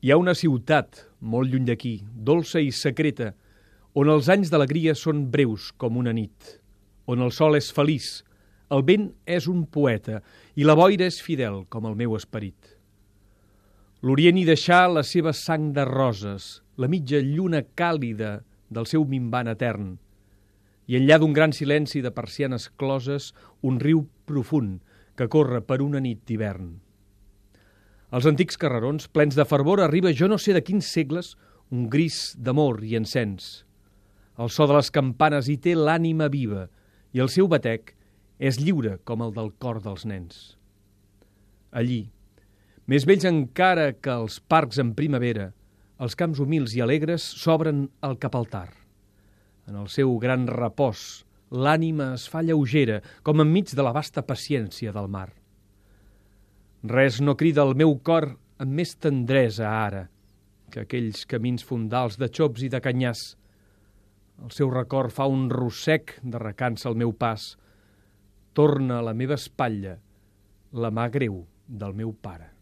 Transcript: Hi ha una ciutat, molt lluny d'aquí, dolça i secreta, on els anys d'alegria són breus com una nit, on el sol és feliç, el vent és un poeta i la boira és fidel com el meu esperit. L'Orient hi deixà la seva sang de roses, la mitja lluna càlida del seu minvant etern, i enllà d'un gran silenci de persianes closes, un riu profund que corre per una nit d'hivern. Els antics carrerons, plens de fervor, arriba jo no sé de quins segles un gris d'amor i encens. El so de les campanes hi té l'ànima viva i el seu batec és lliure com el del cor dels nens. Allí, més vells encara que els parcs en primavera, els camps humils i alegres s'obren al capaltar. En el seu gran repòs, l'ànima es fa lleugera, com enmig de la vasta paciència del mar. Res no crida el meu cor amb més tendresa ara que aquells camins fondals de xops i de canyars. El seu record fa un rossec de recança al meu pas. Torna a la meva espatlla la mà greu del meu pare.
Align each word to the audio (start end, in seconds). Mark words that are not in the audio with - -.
Hi 0.00 0.14
ha 0.14 0.16
una 0.16 0.32
ciutat, 0.32 1.02
molt 1.20 1.50
lluny 1.52 1.66
d'aquí, 1.68 1.98
dolça 2.24 2.60
i 2.64 2.70
secreta, 2.72 3.34
on 3.92 4.08
els 4.08 4.30
anys 4.32 4.48
d'alegria 4.48 4.94
són 4.96 5.26
breus 5.28 5.66
com 5.76 5.98
una 6.00 6.14
nit, 6.16 6.54
on 7.04 7.20
el 7.20 7.34
sol 7.36 7.58
és 7.58 7.68
feliç, 7.76 8.08
el 8.72 8.86
vent 8.88 9.10
és 9.28 9.50
un 9.52 9.66
poeta 9.68 10.22
i 10.56 10.64
la 10.64 10.78
boira 10.78 11.04
és 11.04 11.20
fidel 11.20 11.66
com 11.68 11.84
el 11.84 12.00
meu 12.00 12.16
esperit. 12.16 12.56
L'Orient 14.00 14.40
hi 14.40 14.48
deixà 14.48 14.86
la 14.88 15.04
seva 15.04 15.36
sang 15.36 15.74
de 15.76 15.84
roses, 15.84 16.62
la 16.80 16.88
mitja 16.88 17.20
lluna 17.20 17.60
càlida 17.76 18.38
del 18.72 18.88
seu 18.88 19.04
minvant 19.04 19.52
etern, 19.52 19.98
i 20.88 20.96
enllà 20.96 21.20
d'un 21.20 21.36
gran 21.36 21.52
silenci 21.52 22.00
de 22.00 22.08
persianes 22.08 22.70
closes, 22.80 23.34
un 23.60 23.76
riu 23.84 24.06
profund 24.24 24.80
que 25.12 25.28
corre 25.28 25.60
per 25.60 25.82
una 25.84 26.00
nit 26.00 26.24
d'hivern. 26.24 26.78
Els 28.10 28.26
antics 28.26 28.58
carrerons, 28.58 29.06
plens 29.06 29.36
de 29.38 29.44
fervor, 29.46 29.80
arriba 29.80 30.10
jo 30.10 30.26
no 30.26 30.38
sé 30.38 30.54
de 30.56 30.64
quins 30.66 30.86
segles 30.90 31.36
un 31.70 31.86
gris 31.90 32.34
d'amor 32.34 32.82
i 32.82 32.96
encens. 32.98 33.64
El 34.40 34.50
so 34.50 34.66
de 34.66 34.74
les 34.74 34.90
campanes 34.90 35.46
hi 35.46 35.56
té 35.62 35.76
l'ànima 35.78 36.26
viva 36.32 36.66
i 37.14 37.22
el 37.22 37.30
seu 37.30 37.46
batec 37.50 37.94
és 38.42 38.58
lliure 38.58 38.96
com 39.06 39.22
el 39.22 39.34
del 39.36 39.52
cor 39.62 39.78
dels 39.84 40.06
nens. 40.08 40.56
Allí, 41.70 42.08
més 42.90 43.06
vells 43.06 43.28
encara 43.28 43.92
que 43.94 44.10
els 44.10 44.40
parcs 44.50 44.80
en 44.82 44.94
primavera, 44.98 45.52
els 46.02 46.16
camps 46.18 46.40
humils 46.42 46.74
i 46.74 46.82
alegres 46.82 47.22
s'obren 47.22 47.84
al 48.02 48.18
capaltar. 48.18 48.70
En 49.70 49.76
el 49.78 49.86
seu 49.92 50.16
gran 50.18 50.48
repòs, 50.50 51.22
l'ànima 51.54 52.14
es 52.16 52.24
fa 52.32 52.42
lleugera, 52.42 53.04
com 53.22 53.44
enmig 53.44 53.70
de 53.70 53.86
la 53.86 53.94
vasta 53.94 54.24
paciència 54.26 54.90
del 54.96 55.06
mar. 55.06 55.28
Res 56.80 57.20
no 57.20 57.34
crida 57.36 57.60
el 57.66 57.74
meu 57.76 57.98
cor 58.00 58.30
amb 58.60 58.72
més 58.72 58.94
tendresa 58.96 59.66
ara 59.68 60.06
que 60.72 60.84
aquells 60.86 61.26
camins 61.28 61.64
fondals 61.66 62.16
de 62.16 62.28
xops 62.32 62.62
i 62.64 62.70
de 62.72 62.80
canyars. 62.80 63.34
El 64.40 64.52
seu 64.56 64.70
record 64.72 65.12
fa 65.12 65.26
un 65.28 65.50
rossec 65.52 66.14
de 66.22 66.40
recança 66.40 66.88
al 66.88 66.96
meu 66.96 67.12
pas. 67.12 67.56
Torna 68.56 69.00
a 69.00 69.04
la 69.04 69.12
meva 69.12 69.36
espatlla 69.36 69.98
la 70.72 70.90
mà 70.94 71.10
greu 71.12 71.42
del 71.66 71.92
meu 71.98 72.14
pare. 72.14 72.59